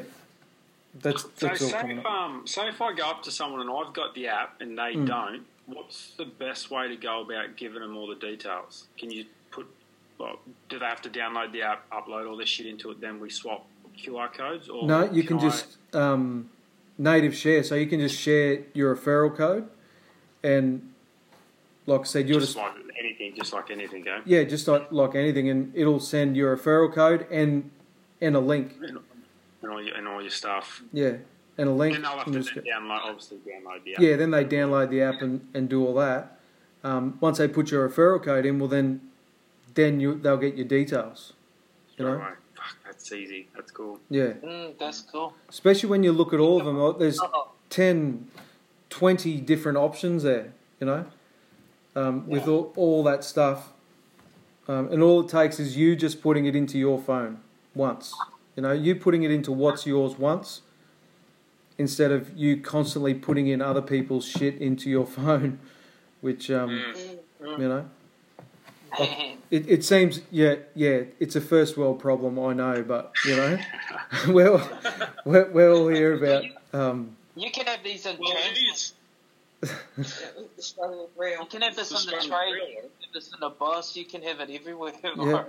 [0.99, 3.69] that's So that's all say if, um, say if I go up to someone and
[3.69, 5.05] I've got the app and they Mm.
[5.05, 8.87] don't, what's the best way to go about giving them all the details?
[8.97, 9.67] Can you put,
[10.17, 13.19] well, do they have to download the app, upload all this shit into it, then
[13.19, 13.67] we swap
[14.03, 14.69] QR codes?
[14.69, 16.49] Or No, you can I- just um,
[16.99, 17.63] native share.
[17.63, 19.67] So you can just share your referral code,
[20.43, 20.93] and
[21.87, 24.21] like I said, you're just just like anything, just like anything, go.
[24.25, 27.71] yeah, just like like anything, and it'll send your referral code and
[28.21, 28.75] and a link.
[28.81, 28.99] And,
[29.61, 30.83] and all your and all your stuff.
[30.93, 31.13] Yeah,
[31.57, 31.93] and a link.
[31.93, 34.01] Then they'll have and to just then download, obviously download the app.
[34.01, 36.39] Yeah, then they download the app and, and do all that.
[36.83, 39.01] Um, once they put your referral code in, well then,
[39.73, 41.33] then you they'll get your details.
[41.89, 42.31] You Straight know, away.
[43.09, 43.47] Fuck, that's easy.
[43.55, 43.99] That's cool.
[44.09, 44.33] yeah.
[44.43, 45.33] Mm, that's cool.
[45.49, 48.27] Especially when you look at all of them, like, there's Oh, 10,
[48.89, 50.53] 20 different options there.
[50.79, 51.05] You know,
[51.95, 53.73] um, with all, all that stuff,
[54.69, 57.39] um, and all it takes is you just putting it into your phone
[57.75, 58.13] once.
[58.55, 60.61] You know, you putting it into what's yours once,
[61.77, 65.59] instead of you constantly putting in other people's shit into your phone,
[66.21, 66.69] which um,
[67.41, 67.59] Mm.
[67.59, 67.89] you know.
[69.51, 73.57] It, it seems, yeah, yeah, it's a first world problem, I know, but you know,
[74.27, 74.61] we're,
[75.25, 78.93] we're, we're all here about, um, you can have these on Well, it trans- is.
[80.55, 81.39] The struggle is real.
[81.39, 83.49] You can have this The in the struggle train, you can have this in the
[83.49, 84.93] bus, you can have it everywhere.
[85.03, 85.43] Yeah.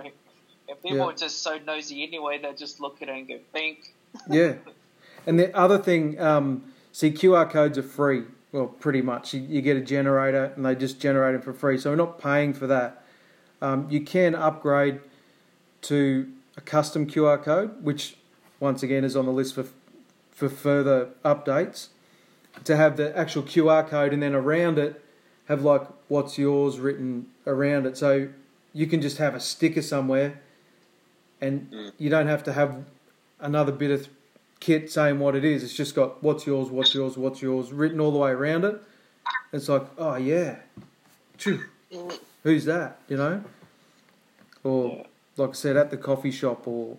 [0.69, 1.03] And people Yeah.
[1.05, 3.93] are just so nosy anyway, they just look at it and go, think.
[4.29, 4.53] yeah.
[5.27, 8.23] And the other thing, um, see, QR codes are free.
[8.51, 9.33] Well, pretty much.
[9.35, 11.77] You, you get a generator and they just generate them for free.
[11.77, 12.97] So we're not paying for that.
[13.61, 14.99] Um, you can upgrade
[15.83, 18.15] to a custom QR code, which
[18.59, 19.65] once again is on the list for
[20.31, 21.87] for further updates.
[22.65, 25.01] To have the actual QR code and then around it
[25.45, 27.97] have like what's yours written around it.
[27.97, 28.29] So
[28.73, 30.39] you can just have a sticker somewhere
[31.39, 31.91] and Mm.
[31.97, 32.83] you don't have to have
[33.39, 34.09] another bit of
[34.59, 35.63] kit saying what it is.
[35.63, 38.81] It's just got what's yours, what's yours, what's yours written all the way around it.
[39.53, 40.57] It's like, oh yeah,
[41.37, 41.61] Phew.
[42.43, 42.99] Who's that?
[43.07, 43.43] You know,
[44.63, 45.05] or
[45.37, 46.97] like I said, at the coffee shop or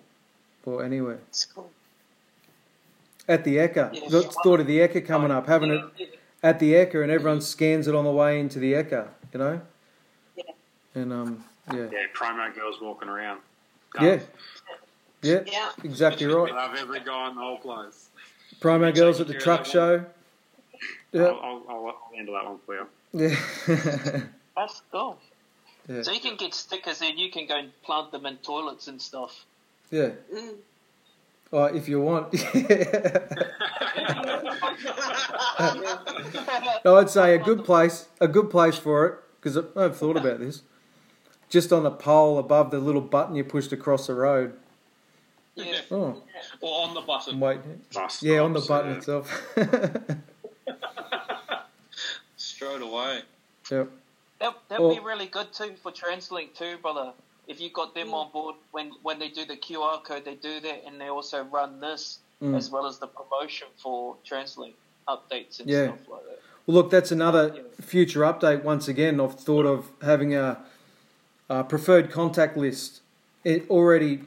[0.64, 1.18] or anywhere.
[1.28, 1.70] It's cool.
[3.28, 4.08] At the Ekka, Yeah.
[4.08, 7.86] Th- thought of the Ekka coming up, having it at the Ekka, and everyone scans
[7.86, 9.08] it on the way into the Ekka.
[9.32, 9.60] You know,
[10.36, 10.44] Yeah.
[10.94, 13.40] and um, yeah, Yeah, promo girls walking around.
[14.00, 14.20] yeah,
[15.22, 15.70] yeah, Yeah.
[15.84, 16.52] exactly I right.
[16.52, 18.08] love every guy in the whole place.
[18.60, 20.04] Promo girls at the truck show.
[21.12, 22.86] Yeah, I'll, I'll, I'll, I'll handle that one for you.
[23.12, 24.20] yeah.
[24.56, 25.18] That's cool.
[25.88, 26.02] Yeah.
[26.02, 29.00] So you can get stickers and you can go and plant them in toilets and
[29.00, 29.44] stuff.
[29.90, 30.10] Yeah.
[30.34, 30.54] Mm.
[31.52, 32.32] Oh, if you want.
[36.84, 40.38] no, I'd say a good place, a good place for it, because I've thought about
[40.40, 40.62] this.
[41.48, 44.54] Just on the pole above the little button you pushed across the road.
[45.54, 45.80] Yeah.
[45.90, 46.22] Oh,
[46.62, 47.40] Or on the I'm button.
[47.40, 47.82] waiting.
[47.92, 48.96] Bus Yeah, on the button yeah.
[48.96, 49.54] itself.
[52.36, 53.20] Straight away.
[54.42, 57.12] That that'd Well- be really good too for TransLink too, brother.
[57.46, 60.58] If you got them on board when when they do the QR code, they do
[60.60, 62.56] that, and they also run this Mm.
[62.56, 64.74] as well as the promotion for TransLink.
[65.08, 65.86] updates and Yeah.
[65.88, 66.38] stuff like that.
[66.64, 68.62] Well, look, that's another future update.
[68.62, 70.64] Once again, I've thought of having a,
[71.48, 73.00] a preferred contact list
[73.42, 74.24] it already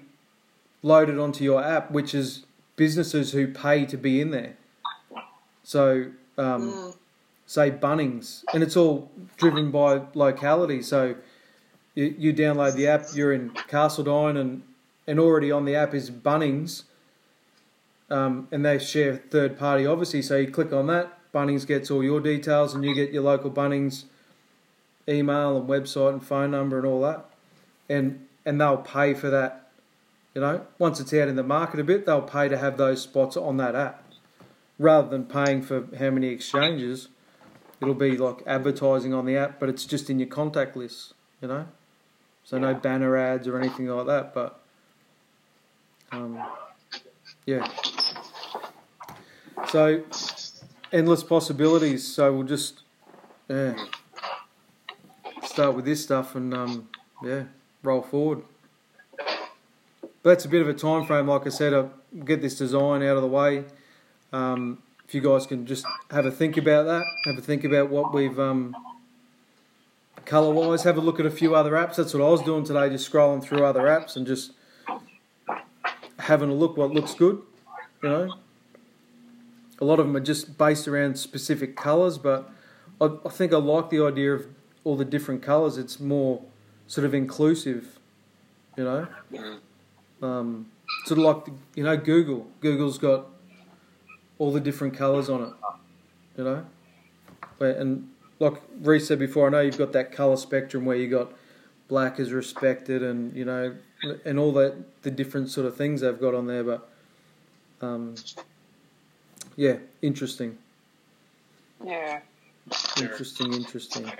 [0.83, 2.43] loaded onto your app, which is
[2.75, 4.57] businesses who pay to be in there.
[5.63, 6.97] So, um, Mm.
[7.45, 10.81] Say Bunnings, and it's all driven by locality.
[10.81, 11.15] So,
[11.93, 14.63] you, you download the app, you're in Castledine, and
[15.07, 16.83] and already on the app is Bunnings,
[18.09, 20.21] um, and they share third party, obviously.
[20.21, 23.51] So you click on that, Bunnings gets all your details, and you get your local
[23.51, 24.05] Bunnings
[25.07, 27.25] email and website and phone number and all that,
[27.89, 29.69] and and they'll pay for that.
[30.33, 33.01] You know, once it's out in the market a bit, they'll pay to have those
[33.01, 34.03] spots on that app,
[34.77, 37.07] rather than paying for how many exchanges.
[37.81, 41.13] It'll be like advertising on the app, but it's just in your contact list.
[41.41, 41.67] You know,
[42.43, 44.33] so no banner ads or anything like that.
[44.33, 44.59] But
[46.11, 46.41] um,
[47.45, 47.67] yeah.
[49.67, 50.03] So
[50.91, 52.07] endless possibilities.
[52.07, 52.81] So we'll just
[53.49, 53.75] yeah
[55.43, 56.89] start with this stuff and um,
[57.23, 57.43] yeah
[57.83, 58.43] roll forward.
[60.25, 61.27] But that's a bit of a time frame.
[61.27, 61.91] Like I said, I'll
[62.23, 63.65] get this design out of the way.
[64.33, 67.89] Um, if you guys can just have a think about that, have a think about
[67.89, 68.75] what we've um,
[70.25, 70.83] color wise.
[70.83, 71.95] Have a look at a few other apps.
[71.95, 74.51] That's what I was doing today, just scrolling through other apps and just
[76.19, 77.41] having a look what looks good.
[78.01, 78.33] You know,
[79.79, 82.49] a lot of them are just based around specific colours, but
[82.99, 84.47] I, I think I like the idea of
[84.83, 85.77] all the different colours.
[85.77, 86.41] It's more
[86.87, 87.99] sort of inclusive,
[88.75, 89.07] you know.
[90.21, 90.67] Um,
[91.05, 92.47] sort of like you know Google.
[92.61, 93.27] Google's got
[94.39, 95.53] all the different colours on it,
[96.37, 96.65] you know.
[97.57, 101.07] But- And like Reece said before, I know you've got that colour spectrum where you
[101.09, 101.31] got
[101.87, 103.75] black is respected, and you know,
[104.25, 106.63] and all that the different sort of things they've got on there.
[106.63, 106.89] But
[107.81, 108.15] um,
[109.55, 110.57] yeah, interesting,
[111.83, 112.19] Yeah.
[112.97, 114.11] interesting, interesting.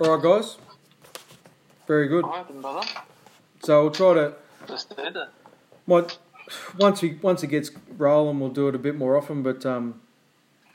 [0.00, 0.56] All right, guys.
[1.86, 2.24] Very good.
[2.24, 2.86] All right, then, brother.
[3.62, 4.34] So I'll try to
[4.66, 5.28] Just did it.
[5.86, 6.18] Might,
[6.78, 9.42] once we once it gets rolling, we'll do it a bit more often.
[9.42, 10.00] But um,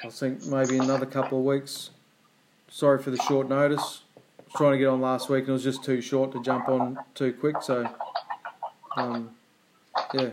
[0.04, 1.90] I think maybe another couple of weeks.
[2.70, 4.02] Sorry for the short notice.
[4.18, 6.42] I was trying to get on last week and it was just too short to
[6.42, 7.62] jump on too quick.
[7.62, 7.88] So,
[8.98, 9.30] um,
[10.14, 10.30] yeah,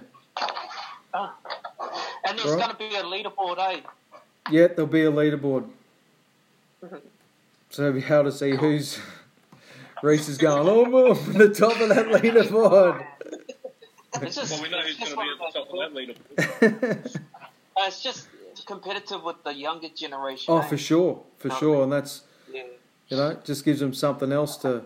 [1.15, 2.59] And there's Right.
[2.59, 3.81] going to be a leaderboard, eh?
[4.51, 5.69] yeah, there'll be a leaderboard.
[7.71, 8.99] So you'll be able to see who's
[10.03, 10.67] Reese is going.
[10.69, 13.07] Oh, I'm on the top of that leaderboard.
[14.23, 17.21] It's just, Well, we know who's going to be at the top of that leaderboard.
[17.75, 18.29] Uh, it's just
[18.67, 20.53] competitive with the younger generation.
[20.53, 20.63] oh, eh?
[20.63, 22.21] for sure, for sure, and that's
[22.53, 22.65] Yeah.
[23.09, 24.85] You know, just gives them something else to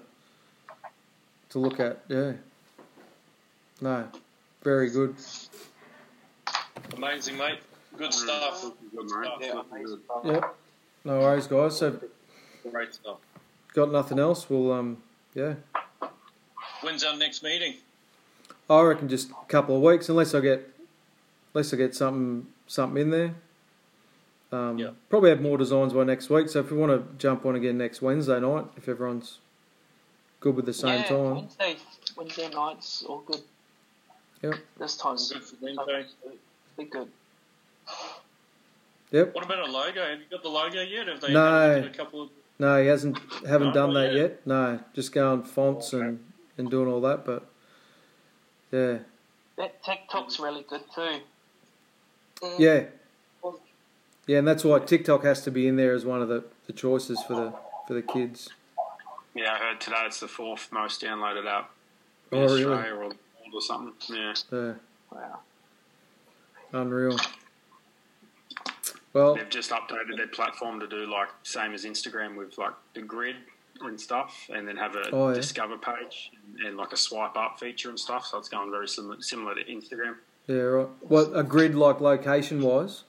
[1.51, 1.99] to look at.
[2.09, 2.35] Yeah.
[3.81, 4.07] No,
[4.63, 5.17] very good.
[6.97, 7.59] Amazing, mate.
[7.99, 8.71] Good stuff.
[8.95, 9.31] Good, mate.
[9.41, 10.01] Yeah, amazing.
[10.25, 10.57] Yep.
[11.05, 11.77] No worries, guys.
[11.79, 12.01] So,
[12.71, 13.19] Great stuff.
[13.75, 14.49] got nothing else?
[14.49, 14.99] We'll um,
[15.35, 15.55] yeah.
[16.83, 17.75] When's our next meeting?
[18.69, 20.69] I reckon just a couple of weeks, unless I get,
[21.55, 23.35] unless I get something something in there.
[24.53, 24.91] Um, Yeah.
[25.09, 26.49] Probably have more designs by next week.
[26.49, 29.39] So if we want to jump on again next Wednesday night, if everyone's
[30.41, 31.35] good with the same yeah, time.
[31.35, 31.77] Wednesday,
[32.17, 33.41] Wednesday nights, all good.
[34.43, 34.55] Yep.
[34.79, 36.07] This time's Good for Wednesday.
[36.77, 37.09] Be good.
[39.13, 39.35] Yep.
[39.35, 40.03] What about a logo?
[40.03, 41.07] Have you got the logo yet?
[41.09, 41.85] Have they No.
[41.85, 43.19] a couple of No, he hasn't.
[43.47, 44.15] Haven't No, done that yet.
[44.15, 44.47] yet.
[44.47, 46.05] No, just going fonts Okay.
[46.05, 46.25] and
[46.59, 47.25] and doing all that.
[47.25, 47.47] But
[48.73, 48.99] yeah,
[49.57, 51.21] That TikTok's really good too.
[52.43, 52.59] Mm.
[52.59, 52.85] yeah,
[54.27, 56.73] yeah, and that's why TikTok has to be in there as one of the, the
[56.73, 57.53] choices for the
[57.87, 58.51] for the kids.
[59.35, 61.71] Yeah, I heard today it's the fourth most downloaded app
[62.33, 62.65] in Oh, really?
[62.65, 63.05] Australia or,
[63.55, 63.93] or something.
[64.11, 64.35] Yeah.
[64.53, 64.73] Yeah,
[65.13, 65.39] Wow.
[66.73, 67.17] unreal.
[69.13, 73.01] Well, They've just updated their platform to do like same as Instagram with like the
[73.03, 73.37] grid
[73.83, 75.35] and stuff, and then have a Oh, yeah.
[75.35, 78.27] discover page and, and like a swipe up feature and stuff.
[78.27, 80.17] So it's going very similar, similar to Instagram.
[80.47, 80.89] yeah, right.
[81.01, 83.05] What a grid like location wise?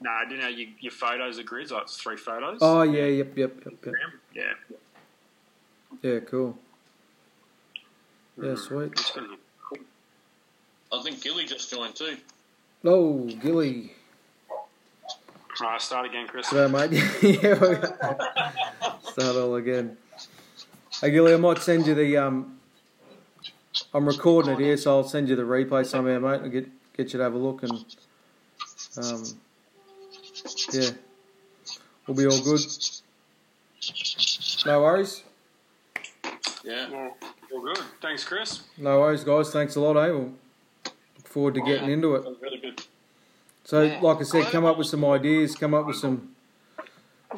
[0.00, 2.58] No, I do know you, your photos are grids, like it's three photos.
[2.60, 3.94] Oh yeah, yep, yep, yep, yep.
[4.34, 4.52] Yeah.
[6.02, 6.58] Yeah, cool.
[8.36, 8.58] Yeah, Mhm.
[8.58, 8.92] sweet.
[8.92, 9.12] It's.
[10.92, 12.16] I think Gilly just joined too.
[12.84, 13.92] Oh, Gilly.
[14.50, 14.68] All
[15.70, 16.48] right, start again, Chris.
[16.48, 16.90] So, mate.
[17.22, 17.76] yeah, we
[19.14, 19.96] start all again.
[21.00, 22.16] Hey, Gilly, I might send you the.
[22.16, 22.58] Um,
[23.92, 26.40] I'm recording it here, so I'll send you the replay somehow, mate.
[26.42, 27.72] I'll get get you to have a look and.
[28.96, 29.24] Um,
[30.72, 30.90] yeah,
[32.06, 32.60] we'll be all good.
[34.66, 35.22] No worries.
[36.64, 36.88] Yeah.
[36.90, 37.10] Yeah.
[37.52, 37.78] All good.
[38.02, 38.62] Thanks, Chris.
[38.78, 39.52] No worries, guys.
[39.52, 40.10] Thanks a lot, eh?
[40.10, 40.32] We'll
[40.82, 42.24] look forward to getting into it.
[42.40, 42.82] Really good.
[43.64, 44.00] So, Yeah.
[44.00, 46.33] like I said, come up with some ideas, come up with some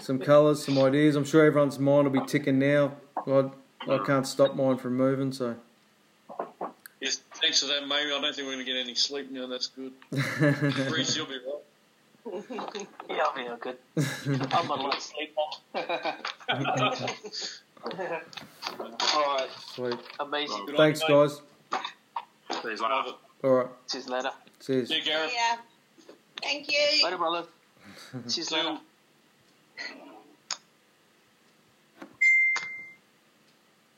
[0.01, 1.16] some colours, some ideas.
[1.16, 2.92] I'm sure everyone's mind will be ticking now.
[3.26, 3.51] I,
[3.88, 5.57] I can't stop mine from moving, so.
[7.01, 8.07] Yes, thanks for that, mate.
[8.07, 9.47] I don't think we're going to get any sleep now.
[9.47, 9.92] That's good.
[10.92, 11.62] Reese, you'll be right.
[13.09, 13.76] Yeah, I'll be all good.
[14.53, 15.36] I'm a light sleeper.
[19.14, 19.94] All right, Sweet.
[20.18, 20.66] amazing.
[20.66, 21.40] Good on Thanks, you, guys.
[22.64, 23.47] There's Love like, it.
[23.47, 23.66] All right.
[23.88, 24.30] Cheers later.
[24.61, 24.88] Cheers.
[24.88, 25.32] See you, Gareth.
[25.32, 25.57] Yeah.
[26.42, 27.05] Thank you.
[27.05, 27.47] Later, brother.
[28.28, 28.62] Cheers See you.
[28.62, 28.78] later.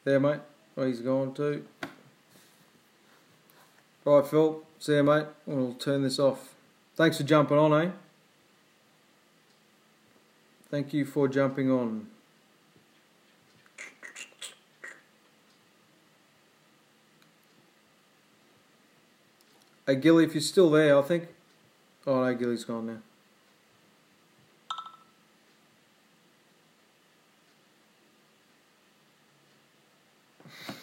[0.04, 0.40] There, mate.
[0.76, 1.66] Oh, he's gone too.
[4.04, 4.62] Right, Phil.
[4.78, 5.26] See you, mate.
[5.44, 6.54] We'll turn this off.
[6.96, 7.90] Thanks for jumping on, eh?
[10.70, 12.06] Thank you for jumping on.
[19.86, 21.28] Hey, Gilly, if you're still there, I think.
[22.06, 22.98] Oh, no, Gilly's gone now.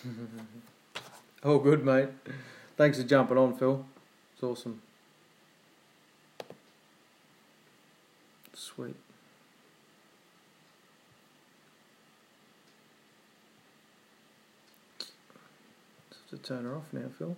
[1.44, 2.10] Oh, good, mate.
[2.76, 3.86] Thanks for jumping on, Phil.
[4.34, 4.82] It's awesome.
[8.56, 8.96] Sweet.
[15.00, 17.36] Have to turn her off now, Phil.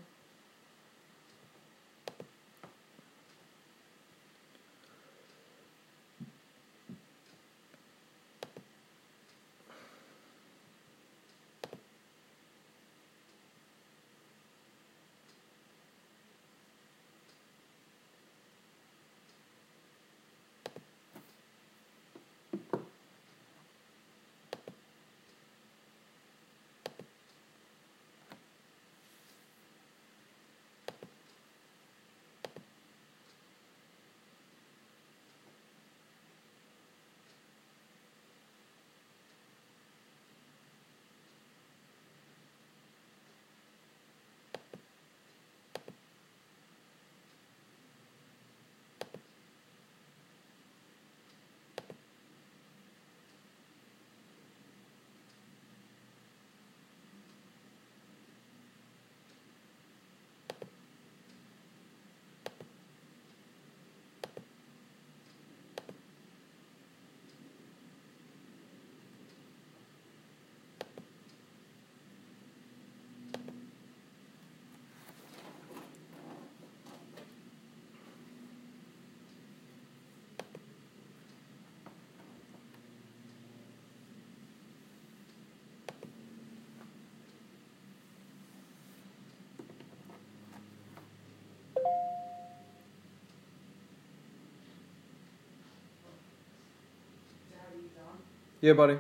[98.62, 98.98] Yeah, buddy.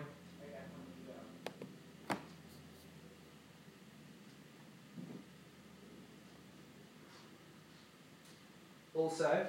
[8.94, 9.46] Also,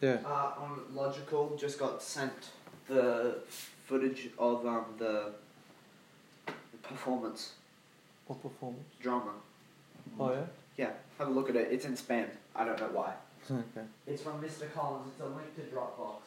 [0.00, 0.18] Yeah.
[0.24, 2.50] uh, on Logical, just got sent
[2.86, 3.38] the
[3.86, 5.32] footage of um, the,
[6.46, 6.52] the
[6.82, 7.54] performance
[8.26, 8.88] What performance?
[9.00, 9.32] drama.
[10.18, 10.44] Oh, yeah?
[10.76, 11.68] Yeah, have a look at it.
[11.70, 12.28] It's in spam.
[12.54, 13.14] I don't know why.
[13.50, 13.86] Okay.
[14.06, 14.72] It's from Mr.
[14.72, 15.08] Collins.
[15.12, 16.20] It's a link to Dropbox.